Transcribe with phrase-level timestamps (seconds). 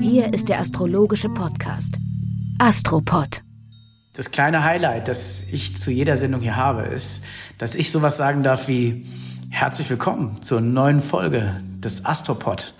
[0.00, 1.96] Hier ist der astrologische Podcast.
[2.58, 3.42] Astropod.
[4.14, 7.22] Das kleine Highlight, das ich zu jeder Sendung hier habe, ist,
[7.58, 9.06] dass ich sowas sagen darf wie
[9.50, 12.72] Herzlich willkommen zur neuen Folge des Astropod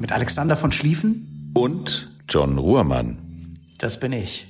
[0.00, 1.52] mit Alexander von Schlieffen.
[1.54, 3.18] Und John Ruhrmann.
[3.78, 4.48] Das bin ich.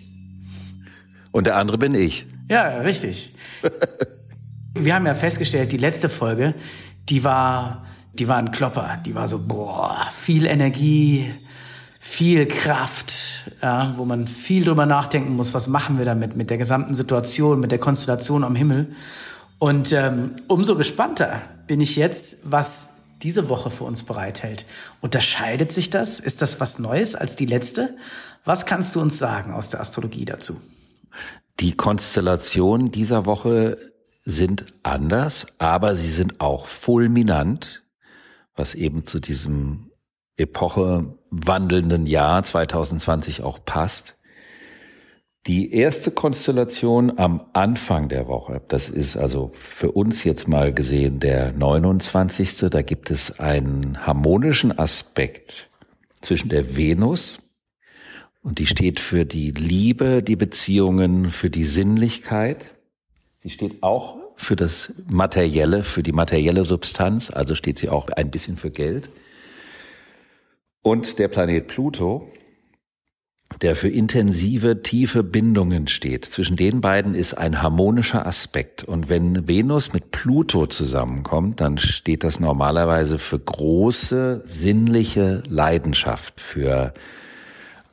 [1.30, 2.24] Und der andere bin ich.
[2.48, 3.34] Ja, richtig.
[4.74, 6.54] Wir haben ja festgestellt, die letzte Folge,
[7.10, 8.98] die war, die war ein Klopper.
[9.04, 11.30] Die war so, boah, viel Energie,
[12.06, 16.58] viel Kraft, ja, wo man viel drüber nachdenken muss, was machen wir damit, mit der
[16.58, 18.94] gesamten Situation, mit der Konstellation am Himmel.
[19.58, 22.90] Und ähm, umso gespannter bin ich jetzt, was
[23.22, 24.66] diese Woche für uns bereithält.
[25.00, 26.20] Unterscheidet sich das?
[26.20, 27.96] Ist das was Neues als die letzte?
[28.44, 30.60] Was kannst du uns sagen aus der Astrologie dazu?
[31.58, 33.78] Die Konstellationen dieser Woche
[34.24, 37.82] sind anders, aber sie sind auch fulminant,
[38.54, 39.90] was eben zu diesem
[40.36, 44.16] Epoche wandelnden Jahr 2020 auch passt.
[45.46, 51.20] Die erste Konstellation am Anfang der Woche, das ist also für uns jetzt mal gesehen
[51.20, 52.70] der 29.
[52.70, 55.68] Da gibt es einen harmonischen Aspekt
[56.22, 57.40] zwischen der Venus
[58.42, 62.74] und die steht für die Liebe, die Beziehungen, für die Sinnlichkeit.
[63.38, 68.30] Sie steht auch für das Materielle, für die materielle Substanz, also steht sie auch ein
[68.30, 69.10] bisschen für Geld.
[70.84, 72.28] Und der Planet Pluto,
[73.62, 76.26] der für intensive, tiefe Bindungen steht.
[76.26, 78.84] Zwischen den beiden ist ein harmonischer Aspekt.
[78.84, 86.92] Und wenn Venus mit Pluto zusammenkommt, dann steht das normalerweise für große, sinnliche Leidenschaft, für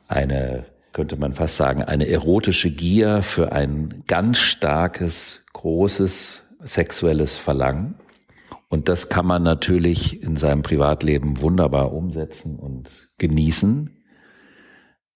[0.06, 7.94] eine, könnte man fast sagen, eine erotische Gier, für ein ganz starkes, großes sexuelles Verlangen.
[8.72, 14.02] Und das kann man natürlich in seinem Privatleben wunderbar umsetzen und genießen.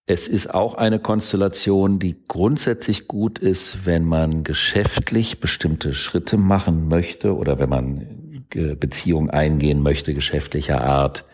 [0.04, 6.88] Es ist auch eine Konstellation, die grundsätzlich gut ist, wenn man geschäftlich bestimmte Schritte machen
[6.88, 11.24] möchte oder wenn man Beziehungen eingehen möchte, geschäftlicher Art,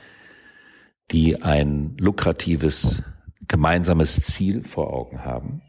[1.11, 3.03] die ein lukratives
[3.49, 5.63] gemeinsames Ziel vor Augen haben.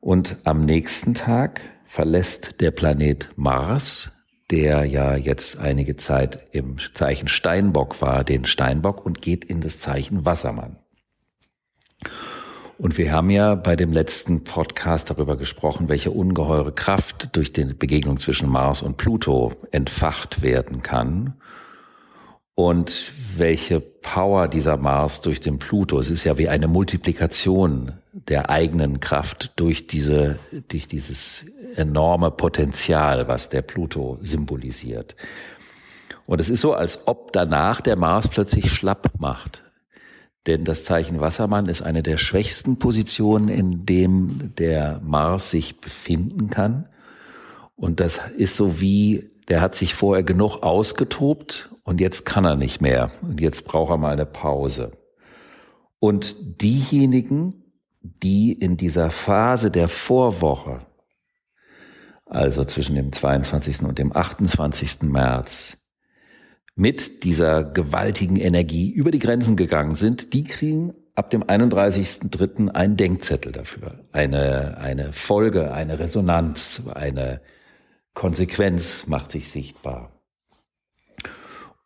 [0.00, 4.12] Und am nächsten Tag verlässt der Planet Mars,
[4.50, 9.78] der ja jetzt einige Zeit im Zeichen Steinbock war, den Steinbock und geht in das
[9.78, 10.76] Zeichen Wassermann.
[12.78, 17.64] Und wir haben ja bei dem letzten Podcast darüber gesprochen, welche ungeheure Kraft durch die
[17.64, 21.34] Begegnung zwischen Mars und Pluto entfacht werden kann.
[22.60, 25.98] Und welche Power dieser Mars durch den Pluto.
[25.98, 30.38] Es ist ja wie eine Multiplikation der eigenen Kraft durch diese,
[30.68, 35.16] durch dieses enorme Potenzial, was der Pluto symbolisiert.
[36.26, 39.64] Und es ist so, als ob danach der Mars plötzlich schlapp macht.
[40.46, 46.50] Denn das Zeichen Wassermann ist eine der schwächsten Positionen, in dem der Mars sich befinden
[46.50, 46.90] kann.
[47.74, 52.54] Und das ist so wie, der hat sich vorher genug ausgetobt und jetzt kann er
[52.56, 53.10] nicht mehr.
[53.20, 54.92] Und jetzt braucht er mal eine Pause.
[55.98, 57.64] Und diejenigen,
[58.00, 60.86] die in dieser Phase der Vorwoche,
[62.24, 63.82] also zwischen dem 22.
[63.82, 65.02] und dem 28.
[65.02, 65.76] März,
[66.76, 72.68] mit dieser gewaltigen Energie über die Grenzen gegangen sind, die kriegen ab dem 31.03.
[72.68, 73.98] einen Denkzettel dafür.
[74.12, 77.40] Eine, eine Folge, eine Resonanz, eine
[78.14, 80.12] Konsequenz macht sich sichtbar.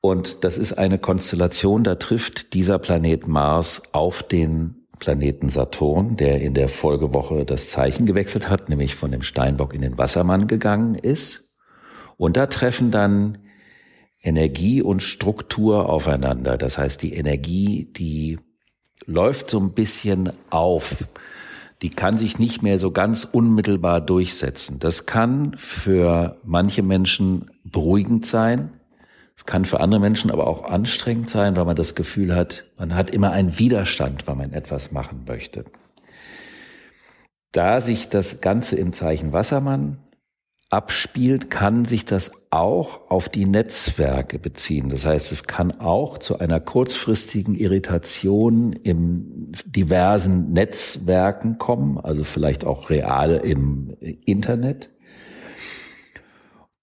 [0.00, 6.40] Und das ist eine Konstellation, da trifft dieser Planet Mars auf den Planeten Saturn, der
[6.40, 10.94] in der Folgewoche das Zeichen gewechselt hat, nämlich von dem Steinbock in den Wassermann gegangen
[10.94, 11.54] ist.
[12.16, 13.38] Und da treffen dann
[14.22, 16.56] Energie und Struktur aufeinander.
[16.56, 18.38] Das heißt, die Energie, die
[19.06, 21.08] läuft so ein bisschen auf.
[21.82, 24.78] Die kann sich nicht mehr so ganz unmittelbar durchsetzen.
[24.78, 28.70] Das kann für manche Menschen beruhigend sein.
[29.36, 32.94] Es kann für andere Menschen aber auch anstrengend sein, weil man das Gefühl hat, man
[32.94, 35.64] hat immer einen Widerstand, weil man etwas machen möchte.
[37.50, 39.98] Da sich das Ganze im Zeichen Wassermann
[40.74, 44.88] abspielt, kann sich das auch auf die Netzwerke beziehen.
[44.88, 52.64] Das heißt, es kann auch zu einer kurzfristigen Irritation im diversen Netzwerken kommen, also vielleicht
[52.64, 54.90] auch real im Internet.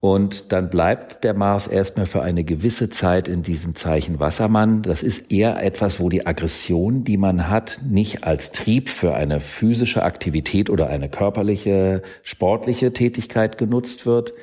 [0.02, 4.82] Und dann bleibt der Mars erstmal für eine gewisse Zeit in diesem Zeichen Wassermann.
[4.82, 9.40] Das ist eher etwas, wo die Aggression, die man hat, nicht als Trieb für eine
[9.40, 14.34] physische Aktivität oder eine körperliche, sportliche Tätigkeit genutzt wird,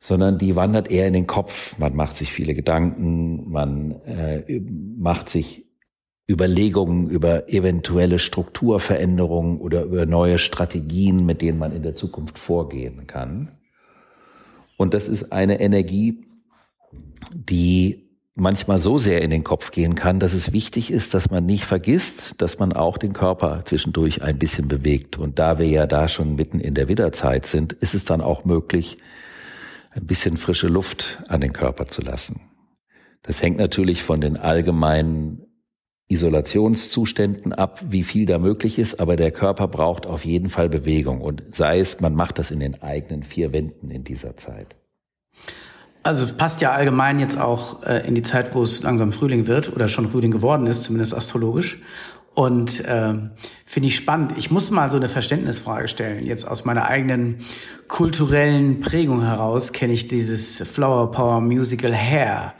[0.00, 1.78] sondern die wandert eher in den Kopf.
[1.78, 4.60] Man macht sich viele Gedanken, man äh,
[4.96, 5.66] macht sich
[6.26, 13.06] Überlegungen über eventuelle Strukturveränderungen oder über neue Strategien, mit denen man in der Zukunft vorgehen
[13.06, 13.52] kann.
[14.76, 16.26] Und das ist eine Energie,
[17.32, 21.46] die manchmal so sehr in den Kopf gehen kann, dass es wichtig ist, dass man
[21.46, 25.18] nicht vergisst, dass man auch den Körper zwischendurch ein bisschen bewegt.
[25.18, 28.44] Und da wir ja da schon mitten in der Widderzeit sind, ist es dann auch
[28.44, 28.98] möglich,
[29.92, 32.40] ein bisschen frische Luft an den Körper zu lassen.
[33.22, 35.45] Das hängt natürlich von den allgemeinen
[36.08, 41.20] Isolationszuständen ab, wie viel da möglich ist, aber der Körper braucht auf jeden Fall Bewegung
[41.20, 44.76] und sei es, man macht das in den eigenen vier Wänden in dieser Zeit.
[46.04, 49.74] Also passt ja allgemein jetzt auch äh, in die Zeit, wo es langsam Frühling wird
[49.74, 51.80] oder schon Frühling geworden ist, zumindest astrologisch.
[52.32, 53.14] Und äh,
[53.64, 54.34] finde ich spannend.
[54.36, 56.24] Ich muss mal so eine Verständnisfrage stellen.
[56.24, 57.38] Jetzt aus meiner eigenen
[57.88, 62.54] kulturellen Prägung heraus kenne ich dieses Flower Power Musical Hair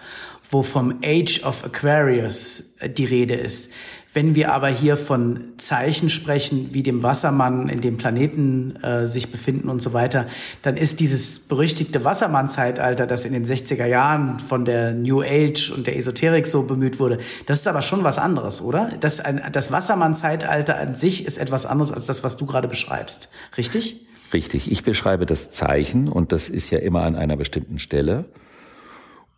[0.50, 3.70] wo vom Age of Aquarius äh, die Rede ist.
[4.16, 9.30] Wenn wir aber hier von Zeichen sprechen, wie dem Wassermann, in dem Planeten äh, sich
[9.30, 10.26] befinden und so weiter,
[10.62, 15.86] dann ist dieses berüchtigte Wassermann-Zeitalter, das in den 60er Jahren von der New Age und
[15.86, 18.90] der Esoterik so bemüht wurde, das ist aber schon was anderes, oder?
[19.00, 19.22] Das,
[19.52, 23.28] das Wassermann-Zeitalter an sich ist etwas anderes als das, was du gerade beschreibst.
[23.58, 24.00] Richtig?
[24.32, 24.72] Richtig.
[24.72, 28.24] Ich beschreibe das Zeichen und das ist ja immer an einer bestimmten Stelle.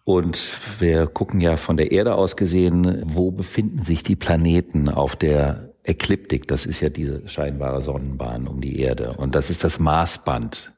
[0.08, 5.16] Und wir gucken ja von der Erde aus gesehen, wo befinden sich die Planeten auf
[5.16, 6.48] der Ekliptik?
[6.48, 9.12] Das ist ja diese scheinbare Sonnenbahn um die Erde.
[9.18, 10.72] Und das ist das Maßband.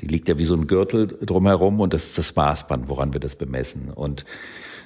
[0.00, 3.20] Die liegt ja wie so ein Gürtel drumherum und das ist das Maßband, woran wir
[3.20, 3.88] das bemessen.
[3.88, 4.26] Und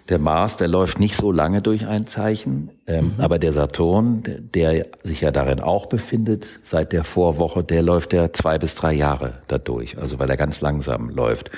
[0.08, 3.12] der Mars, der läuft nicht so lange durch ein Zeichen, ähm, mhm.
[3.18, 4.22] aber der Saturn,
[4.54, 8.92] der sich ja darin auch befindet, seit der Vorwoche, der läuft ja zwei bis drei
[8.92, 11.50] Jahre dadurch, also weil er ganz langsam läuft.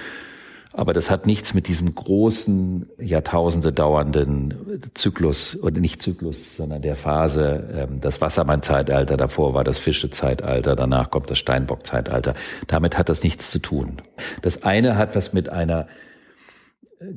[0.74, 6.96] Aber das hat nichts mit diesem großen, Jahrtausende dauernden Zyklus, oder nicht Zyklus, sondern der
[6.96, 12.34] Phase, ähm, das Wassermann-Zeitalter, davor war das Fische-Zeitalter, danach kommt das Steinbock-Zeitalter.
[12.68, 14.00] Damit hat das nichts zu tun.
[14.40, 15.86] Das eine hat was mit einer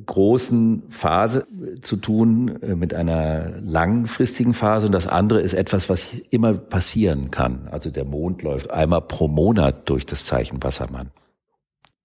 [0.04, 1.46] großen Phase
[1.80, 7.30] zu tun, äh, mit einer langfristigen Phase und das andere ist etwas, was immer passieren
[7.30, 7.68] kann.
[7.70, 11.10] Also der Mond läuft einmal pro Monat durch das Zeichen Wassermann.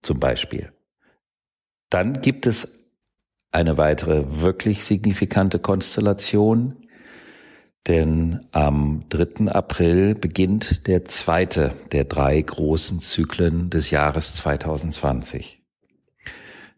[0.02, 0.72] Zum Beispiel.
[1.92, 2.80] Dann gibt es
[3.52, 6.88] eine weitere wirklich signifikante Konstellation,
[7.88, 9.52] denn am 3.
[9.52, 15.62] April beginnt der zweite der drei großen Zyklen des Jahres 2020.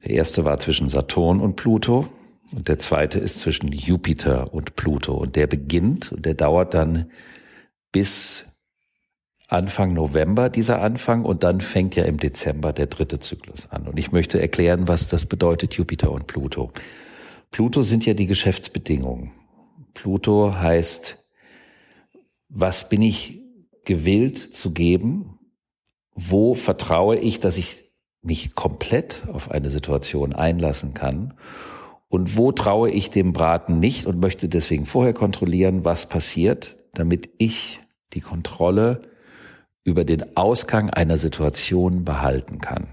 [0.03, 2.09] Der erste war zwischen Saturn und Pluto
[2.51, 7.11] und der zweite ist zwischen Jupiter und Pluto und der beginnt und der dauert dann
[7.91, 8.45] bis
[9.53, 13.87] Anfang November dieser Anfang und dann fängt ja im Dezember der dritte Zyklus an.
[13.87, 16.71] Und ich möchte erklären, was das bedeutet, Jupiter und Pluto.
[17.51, 19.31] Pluto sind ja die Geschäftsbedingungen.
[19.93, 21.17] Pluto heißt,
[22.49, 23.41] was bin ich
[23.85, 25.39] gewillt zu geben?
[26.15, 27.83] Wo vertraue ich, dass ich
[28.21, 31.35] mich komplett auf eine Situation einlassen kann?
[32.09, 37.29] Und wo traue ich dem Braten nicht und möchte deswegen vorher kontrollieren, was passiert, damit
[37.37, 37.79] ich
[38.13, 39.12] die Kontrolle
[39.83, 42.87] über den Ausgang einer Situation behalten kann.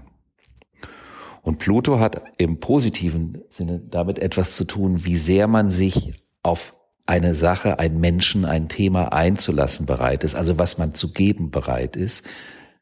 [1.41, 6.75] Und Pluto hat im positiven Sinne damit etwas zu tun, wie sehr man sich auf
[7.05, 11.95] eine Sache, einen Menschen, ein Thema einzulassen bereit ist, also was man zu geben bereit
[11.95, 12.23] ist,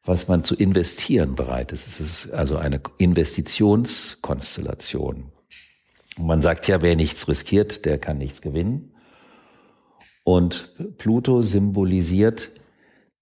[0.03, 1.87] was man zu investieren bereit ist.
[1.87, 5.31] Es ist also eine Investitionskonstellation.
[6.17, 8.93] Und man sagt ja, wer nichts riskiert, der kann nichts gewinnen.
[10.23, 12.51] Und Pluto symbolisiert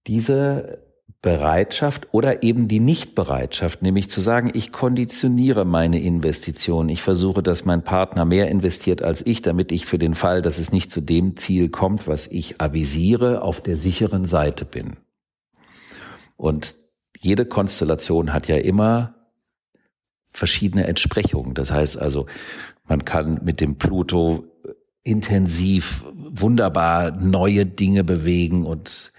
[0.08, 0.78] diese
[1.20, 6.88] Bereitschaft oder eben die Nichtbereitschaft, nämlich zu sagen, ich konditioniere meine Investition.
[6.88, 10.58] Ich versuche, dass mein Partner mehr investiert als ich, damit ich für den Fall, dass
[10.58, 14.96] es nicht zu dem Ziel kommt, was ich avisiere, auf der sicheren Seite bin.
[16.36, 16.76] Und
[17.18, 19.14] jede Konstellation hat ja immer
[20.30, 21.54] verschiedene Entsprechungen.
[21.54, 22.26] Das heißt also,
[22.86, 24.44] man kann mit dem Pluto
[25.02, 29.12] intensiv, wunderbar neue Dinge bewegen und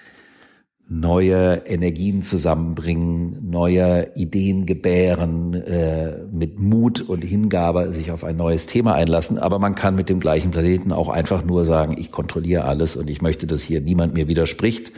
[0.92, 8.66] neue Energien zusammenbringen, neue Ideen gebären, äh, mit Mut und Hingabe sich auf ein neues
[8.66, 9.38] Thema einlassen.
[9.38, 13.08] Aber man kann mit dem gleichen Planeten auch einfach nur sagen, ich kontrolliere alles und
[13.08, 14.92] ich möchte, dass hier niemand mir widerspricht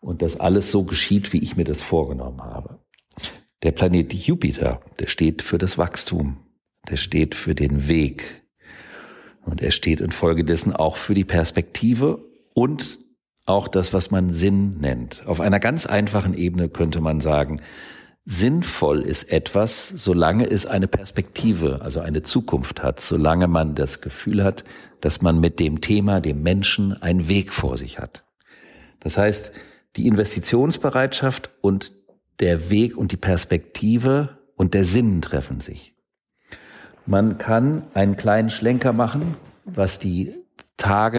[0.00, 2.78] und dass alles so geschieht, wie ich mir das vorgenommen habe.
[3.62, 6.38] Der Planet Jupiter, der steht für das Wachstum,
[6.88, 8.44] der steht für den Weg
[9.44, 12.98] und er steht infolgedessen auch für die Perspektive und
[13.48, 15.22] auch das, was man Sinn nennt.
[15.26, 17.60] Auf einer ganz einfachen Ebene könnte man sagen,
[18.24, 24.44] sinnvoll ist etwas, solange es eine Perspektive, also eine Zukunft hat, solange man das Gefühl
[24.44, 24.64] hat,
[25.00, 28.24] dass man mit dem Thema, dem Menschen, einen Weg vor sich hat.
[29.00, 29.52] Das heißt,
[29.96, 31.92] die Investitionsbereitschaft und
[32.40, 35.94] der Weg und die Perspektive und der Sinn treffen sich.
[37.06, 40.34] Man kann einen kleinen Schlenker machen, was die
[40.76, 41.18] Tage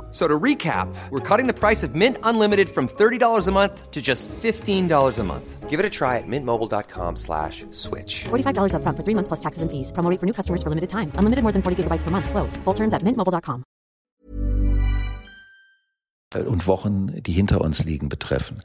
[0.11, 4.01] So to recap, we're cutting the price of Mint Unlimited from $30 a month to
[4.01, 5.69] just $15 a month.
[5.69, 8.25] Give it a try at mintmobile.com slash switch.
[8.25, 9.89] $45 up front for three months plus taxes and fees.
[9.93, 11.13] Promo for new customers for limited time.
[11.15, 12.29] Unlimited more than 40 gigabytes per month.
[12.29, 12.57] Slows.
[12.65, 13.63] Full terms at mintmobile.com.
[16.33, 18.61] Und Wochen, die hinter uns liegen, betreffen.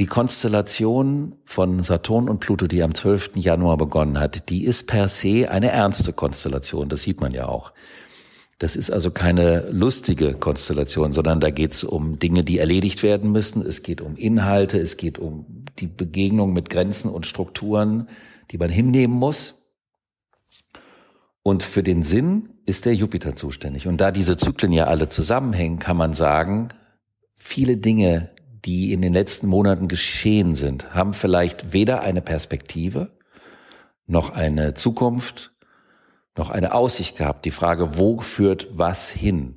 [0.00, 3.36] Die Konstellation von Saturn und Pluto, die am 12.
[3.36, 6.88] Januar begonnen hat, die ist per se eine ernste Konstellation.
[6.88, 7.72] Das sieht man ja auch.
[8.58, 13.32] Das ist also keine lustige Konstellation, sondern da geht es um Dinge, die erledigt werden
[13.32, 13.66] müssen.
[13.66, 18.08] Es geht um Inhalte, es geht um die Begegnung mit Grenzen und Strukturen,
[18.50, 19.54] die man hinnehmen muss.
[21.42, 23.86] Und für den Sinn ist der Jupiter zuständig.
[23.86, 26.68] Und da diese Zyklen ja alle zusammenhängen, kann man sagen,
[27.34, 28.30] viele Dinge,
[28.64, 33.10] die in den letzten Monaten geschehen sind, haben vielleicht weder eine Perspektive
[34.06, 35.53] noch eine Zukunft
[36.36, 37.44] noch eine Aussicht gehabt.
[37.44, 39.54] Die Frage, wo führt was hin?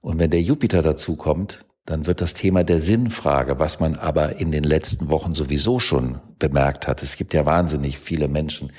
[0.00, 4.36] Und wenn der Jupiter dazu kommt, dann wird das Thema der Sinnfrage, was man aber
[4.36, 7.02] in den letzten Wochen sowieso schon bemerkt hat.
[7.02, 8.72] Es gibt ja wahnsinnig viele Menschen,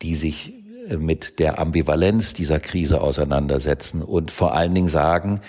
[0.00, 0.54] die sich
[0.88, 5.40] äh, mit der Ambivalenz dieser Krise auseinandersetzen und vor allen Dingen sagen,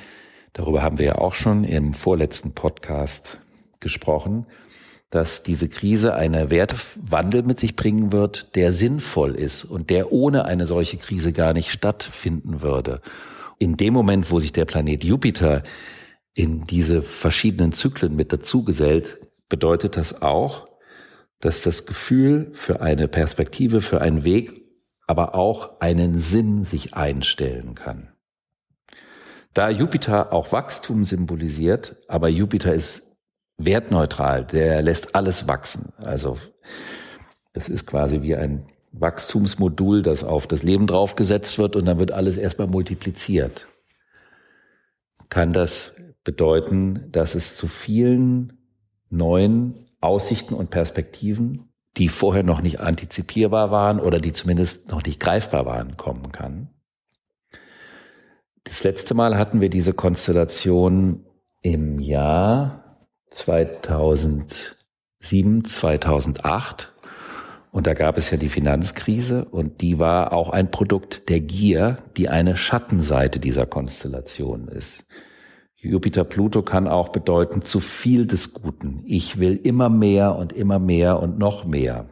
[0.53, 3.39] darüber haben wir ja auch schon im vorletzten Podcast
[3.79, 4.47] gesprochen,
[5.11, 10.45] dass diese Krise eine Wertewandel mit sich bringen wird, der sinnvoll ist und der ohne
[10.45, 13.01] eine solche Krise gar nicht stattfinden würde.
[13.59, 15.63] In dem Moment, wo sich der Planet Jupiter
[16.33, 20.69] in diese verschiedenen Zyklen mit dazugesellt, bedeutet das auch,
[21.41, 24.61] dass das Gefühl für eine Perspektive, für einen Weg,
[25.07, 28.13] aber auch einen Sinn sich einstellen kann.
[29.53, 33.10] Da Jupiter auch Wachstum symbolisiert, aber Jupiter ist
[33.65, 35.93] wertneutral, der lässt alles wachsen.
[35.97, 36.37] Also
[37.53, 42.11] das ist quasi wie ein Wachstumsmodul, das auf das Leben draufgesetzt wird und dann wird
[42.11, 43.67] alles erstmal multipliziert.
[45.29, 48.53] Kann das bedeuten, dass es zu vielen
[49.09, 55.19] neuen Aussichten und Perspektiven, die vorher noch nicht antizipierbar waren oder die zumindest noch nicht
[55.19, 56.69] greifbar waren, kommen kann?
[58.63, 61.25] Das letzte Mal hatten wir diese Konstellation
[61.61, 62.80] im Jahr
[63.31, 66.93] 2007, 2008.
[67.71, 71.97] Und da gab es ja die Finanzkrise und die war auch ein Produkt der Gier,
[72.17, 75.05] die eine Schattenseite dieser Konstellation ist.
[75.77, 79.01] Jupiter-Pluto kann auch bedeuten zu viel des Guten.
[79.05, 82.05] Ich will immer mehr und immer mehr und noch mehr.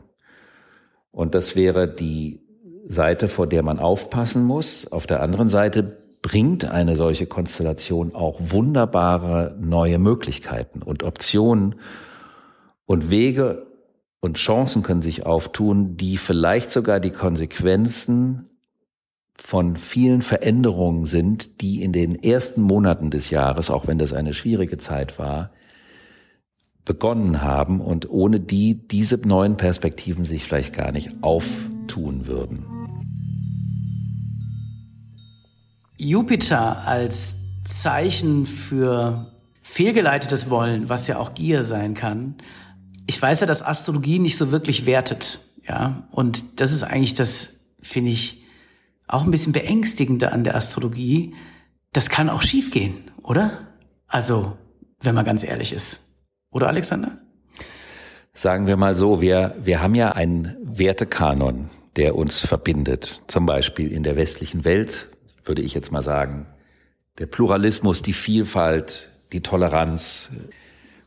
[1.12, 2.42] Und das wäre die
[2.88, 4.92] Seite, vor der man aufpassen muss.
[4.92, 11.76] Auf der anderen Seite bringt eine solche Konstellation auch wunderbare neue Möglichkeiten und Optionen
[12.86, 13.68] und Wege
[14.20, 18.50] und Chancen können sich auftun, die vielleicht sogar die Konsequenzen
[19.38, 24.34] von vielen Veränderungen sind, die in den ersten Monaten des Jahres, auch wenn das eine
[24.34, 25.52] schwierige Zeit war,
[26.84, 32.66] begonnen haben und ohne die diese neuen Perspektiven sich vielleicht gar nicht auftun würden.
[36.00, 39.26] Jupiter als Zeichen für
[39.62, 42.36] fehlgeleitetes Wollen, was ja auch Gier sein kann.
[43.06, 46.08] Ich weiß ja, dass Astrologie nicht so wirklich wertet, ja.
[46.12, 48.46] Und das ist eigentlich das, finde ich,
[49.08, 51.36] auch ein bisschen beängstigende an der Astrologie.
[51.92, 53.68] Das kann auch schiefgehen, oder?
[54.08, 54.58] Also,
[55.02, 56.00] wenn man ganz ehrlich ist.
[56.50, 57.18] Oder Alexander?
[58.34, 63.22] Sagen wir mal so, wir, wir haben ja einen Wertekanon, der uns verbindet.
[63.28, 65.10] Zum Beispiel in der westlichen Welt
[65.44, 66.48] würde ich jetzt mal sagen,
[67.18, 70.32] der Pluralismus, die Vielfalt, die Toleranz,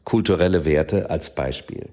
[0.04, 1.88] kulturelle Werte als Beispiel.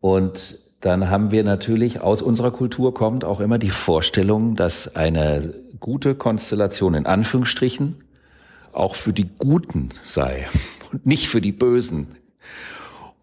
[0.00, 5.54] Und dann haben wir natürlich aus unserer Kultur kommt auch immer die Vorstellung, dass eine
[5.80, 7.96] gute Konstellation in Anführungsstrichen
[8.72, 10.46] auch für die Guten sei
[10.92, 12.08] und nicht für die Bösen.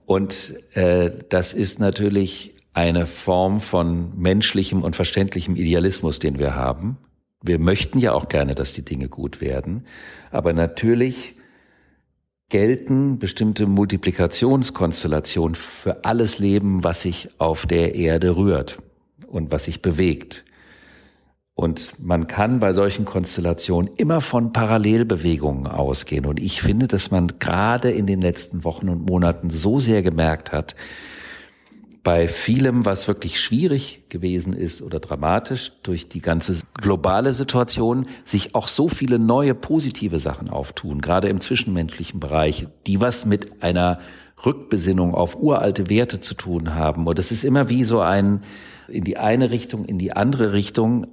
[0.05, 6.97] Und äh, das ist natürlich eine Form von menschlichem und verständlichem Idealismus, den wir haben.
[7.45, 9.85] Wir möchten ja auch gerne, dass die Dinge gut werden.
[10.31, 11.35] Aber natürlich
[12.49, 18.79] gelten bestimmte Multiplikationskonstellationen für alles Leben, was sich auf der Erde rührt
[19.27, 20.45] und was sich bewegt.
[21.53, 26.25] Und man kann bei solchen Konstellationen immer von Parallelbewegungen ausgehen.
[26.25, 30.51] Und ich finde, dass man gerade in den letzten Wochen und Monaten so sehr gemerkt
[30.51, 30.75] hat,
[32.05, 38.53] bei vielem, was wirklich schwierig gewesen ist oder dramatisch durch die ganze globale Situation, sich
[38.53, 43.97] auch so viele neue positive Sachen auftun, gerade im zwischenmenschlichen Bereich, die was mit einer
[44.45, 47.07] Rückbesinnung auf uralte Werte zu tun haben.
[47.07, 48.43] Und es ist immer wie so ein
[48.87, 51.07] in die eine Richtung, in die andere Richtung,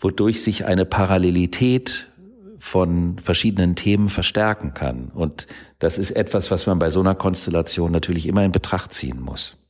[0.00, 2.08] wodurch sich eine Parallelität
[2.56, 5.12] von verschiedenen Themen verstärken kann.
[5.14, 5.46] Und
[5.78, 9.67] das ist etwas, was man bei so einer Konstellation natürlich immer in Betracht ziehen muss.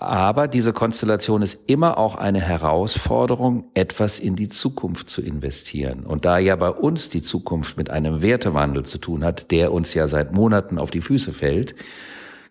[0.00, 6.06] Aber diese Konstellation ist immer auch eine Herausforderung, etwas in die Zukunft zu investieren.
[6.06, 9.92] Und da ja bei uns die Zukunft mit einem Wertewandel zu tun hat, der uns
[9.92, 11.74] ja seit Monaten auf die Füße fällt,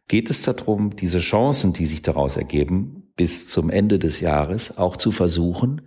[0.08, 4.96] geht es darum, diese Chancen, die sich daraus ergeben, bis zum Ende des Jahres auch
[4.96, 5.82] zu versuchen,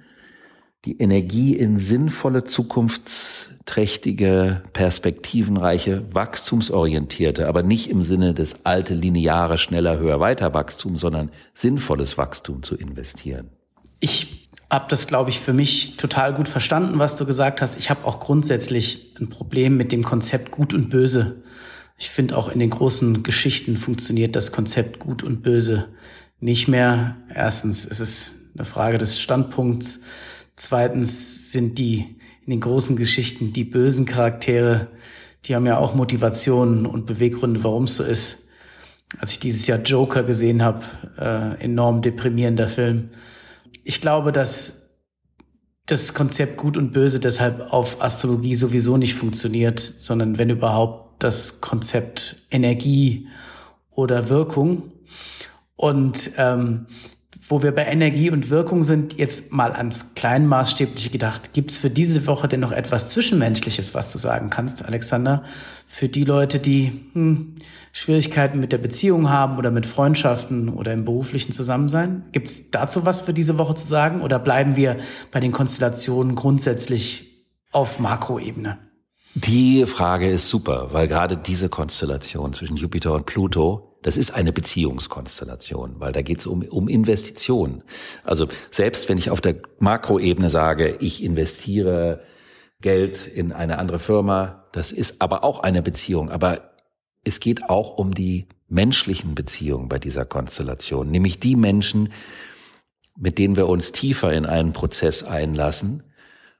[0.84, 2.42] die Energie in sinnvolle,
[3.62, 11.30] zukunftsträchtige, perspektivenreiche, wachstumsorientierte, aber nicht im Sinne des alte lineare, schneller, höher, weiter Wachstum, sondern
[11.54, 13.50] sinnvolles Wachstum zu investieren.
[14.00, 17.78] Ich habe das, glaube ich, für mich total gut verstanden, was du gesagt hast.
[17.78, 21.42] Ich habe auch grundsätzlich ein Problem mit dem Konzept Gut und Böse.
[21.98, 25.88] Ich finde auch in den großen Geschichten funktioniert das Konzept Gut und Böse
[26.40, 27.16] nicht mehr.
[27.32, 30.00] Erstens ist es eine Frage des Standpunkts.
[30.56, 34.88] Zweitens sind die in den großen Geschichten die bösen Charaktere,
[35.44, 38.38] die haben ja auch Motivationen und Beweggründe, warum es so ist.
[39.18, 40.82] Als ich dieses Jahr Joker gesehen habe,
[41.18, 43.10] äh, enorm deprimierender Film.
[43.84, 44.82] Ich glaube, dass
[45.86, 51.60] das Konzept Gut und Böse deshalb auf Astrologie sowieso nicht funktioniert, sondern wenn überhaupt das
[51.60, 53.28] Konzept Energie
[53.90, 54.92] oder Wirkung.
[55.76, 56.86] Und ähm,
[57.48, 61.90] wo wir bei Energie und Wirkung sind, jetzt mal ans Kleinmaßstäbliche gedacht, gibt es für
[61.90, 65.42] diese Woche denn noch etwas Zwischenmenschliches, was du sagen kannst, Alexander?
[65.84, 67.56] Für die Leute, die hm,
[67.92, 72.24] Schwierigkeiten mit der Beziehung haben oder mit Freundschaften oder im beruflichen Zusammensein?
[72.32, 74.98] Gibt es dazu was für diese Woche zu sagen oder bleiben wir
[75.30, 78.78] bei den Konstellationen grundsätzlich auf Makroebene?
[79.34, 84.52] Die Frage ist super, weil gerade diese Konstellation zwischen Jupiter und Pluto das ist eine
[84.52, 87.82] Beziehungskonstellation, weil da geht es um, um Investitionen.
[88.24, 92.22] Also selbst wenn ich auf der Makroebene sage, ich investiere
[92.80, 96.30] Geld in eine andere Firma, das ist aber auch eine Beziehung.
[96.30, 96.72] Aber
[97.24, 102.12] es geht auch um die menschlichen Beziehungen bei dieser Konstellation, nämlich die Menschen,
[103.16, 106.02] mit denen wir uns tiefer in einen Prozess einlassen,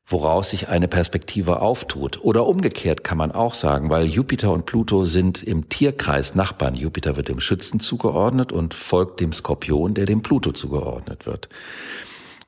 [0.04, 2.22] woraus sich eine Perspektive auftut.
[2.22, 6.74] Oder umgekehrt kann man auch sagen, weil Jupiter und Pluto sind im Tierkreis Nachbarn.
[6.74, 11.48] Jupiter wird dem Schützen zugeordnet und folgt dem Skorpion, der dem Pluto zugeordnet wird.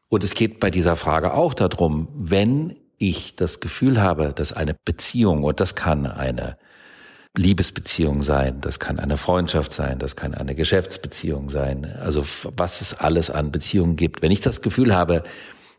[0.08, 4.76] Und es geht bei dieser Frage auch darum, wenn ich das Gefühl habe, dass eine
[4.84, 6.56] Beziehung, und das kann eine
[7.36, 12.24] Liebesbeziehung sein, das kann eine Freundschaft sein, das kann eine Geschäftsbeziehung sein, also
[12.56, 14.22] was es alles an Beziehungen gibt.
[14.22, 15.24] Wenn ich das Gefühl habe,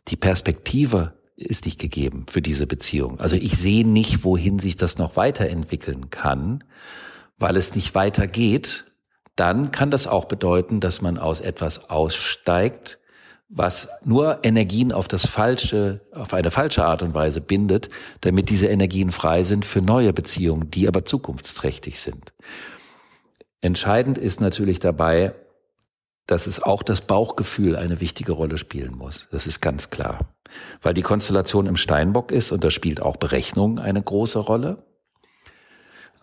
[0.10, 3.20] die Perspektive ist nicht gegeben für diese Beziehung.
[3.20, 6.64] Also ich sehe nicht, wohin sich das noch weiterentwickeln kann,
[7.38, 8.86] weil es nicht weitergeht.
[9.36, 13.00] Dann kann das auch bedeuten, dass man aus etwas aussteigt,
[13.50, 17.90] was nur Energien auf das falsche, auf eine falsche Art und Weise bindet,
[18.22, 22.34] damit diese Energien frei sind für neue Beziehungen, die aber zukunftsträchtig sind.
[23.62, 25.36] Entscheidend ist natürlich dabei,
[26.28, 29.28] dass es auch das Bauchgefühl eine wichtige Rolle spielen muss.
[29.32, 30.35] Das ist ganz klar.
[30.82, 34.86] Weil die Konstellation im Steinbock ist und da spielt auch Berechnung eine große Rolle.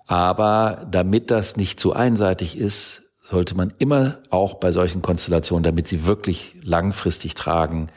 [0.07, 5.89] Aber damit das nicht zu einseitig ist, sollte man immer auch bei solchen Konstellationen, damit
[5.89, 7.89] sie wirklich langfristig tragen,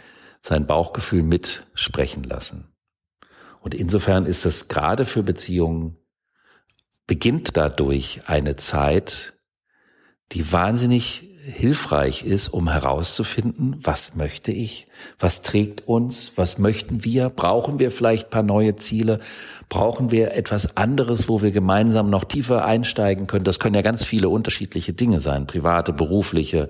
[0.42, 2.72] sein Bauchgefühl mitsprechen lassen.
[3.60, 5.98] Und insofern ist das gerade für Beziehungen,
[7.08, 9.34] beginnt dadurch eine Zeit,
[10.32, 14.88] die wahnsinnig hilfreich ist, um herauszufinden, was möchte ich,
[15.20, 19.20] was trägt uns, was möchten wir, brauchen wir vielleicht paar neue Ziele,
[19.70, 23.46] brauchen wir etwas anderes, wo wir gemeinsam noch tiefer einsteigen können.
[23.46, 26.68] Das können ja ganz viele unterschiedliche Dinge sein, private, berufliche.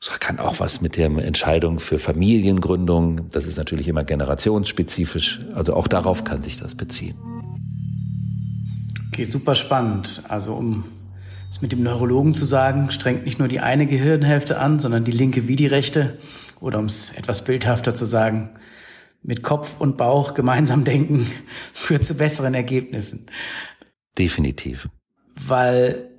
[0.00, 5.74] Es kann auch was mit der Entscheidung für Familiengründung, das ist natürlich immer generationsspezifisch, also
[5.74, 7.14] auch darauf kann sich das beziehen.
[9.12, 10.22] Okay, super spannend.
[10.28, 10.84] Also um
[11.50, 15.10] es mit dem Neurologen zu sagen, strengt nicht nur die eine Gehirnhälfte an, sondern die
[15.10, 16.18] linke wie die rechte.
[16.60, 18.50] Oder um es etwas bildhafter zu sagen,
[19.22, 21.30] mit Kopf und Bauch gemeinsam denken
[21.72, 23.26] führt zu besseren Ergebnissen.
[24.16, 24.88] Definitiv.
[25.34, 26.09] Weil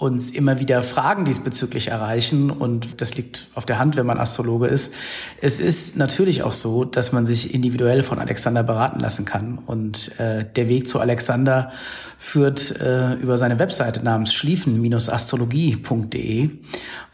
[0.00, 4.66] uns immer wieder Fragen diesbezüglich erreichen und das liegt auf der Hand, wenn man Astrologe
[4.66, 4.94] ist.
[5.42, 10.18] Es ist natürlich auch so, dass man sich individuell von Alexander beraten lassen kann und
[10.18, 11.70] äh, der Weg zu Alexander
[12.22, 16.50] führt äh, über seine Webseite namens schliefen-astrologie.de,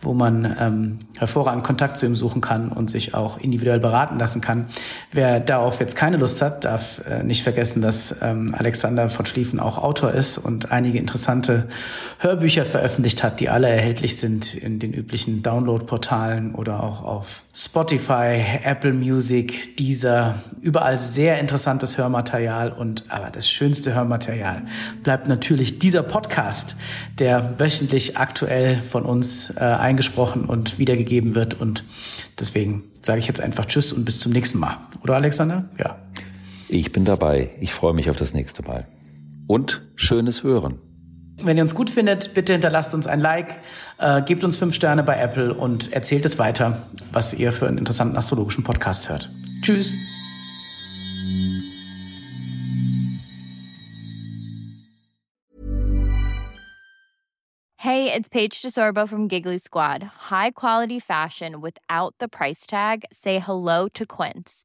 [0.01, 4.41] wo man ähm, hervorragend Kontakt zu ihm suchen kann und sich auch individuell beraten lassen
[4.41, 4.67] kann.
[5.13, 9.61] Wer darauf jetzt keine Lust hat, darf äh, nicht vergessen, dass ähm, Alexander von Schlieffen
[9.61, 11.69] auch Autor ist und einige interessante
[12.19, 18.39] Hörbücher veröffentlicht hat, die alle erhältlich sind in den üblichen Download-Portalen oder auch auf Spotify,
[18.65, 24.61] Apple Music, Deezer, überall sehr interessantes Hörmaterial und aber das schönste Hörmaterial
[25.03, 26.77] bleibt natürlich dieser Podcast,
[27.19, 31.59] der wöchentlich aktuell von uns äh, eingesprochen und wiedergegeben wird.
[31.59, 31.83] Und
[32.39, 34.77] deswegen sage ich jetzt einfach Tschüss und bis zum nächsten Mal.
[35.03, 35.65] Oder Alexander?
[35.79, 35.97] Ja.
[36.69, 37.49] Ich bin dabei.
[37.59, 38.87] Ich freue mich auf das nächste Mal.
[39.47, 40.79] Und schönes Hören.
[41.43, 43.61] Wenn ihr uns gut findet, bitte hinterlasst uns ein Like,
[43.99, 47.79] äh, gebt uns fünf Sterne bei Apple und erzählt es weiter, was ihr für einen
[47.79, 49.31] interessanten astrologischen Podcast hört.
[49.63, 49.95] Tschüss.
[57.77, 60.03] Hey, it's Paige DeSorbo from Giggly Squad.
[60.31, 63.05] High quality fashion without the price tag.
[63.13, 64.65] Say hello to Quince.